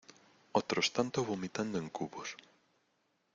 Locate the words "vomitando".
1.27-1.77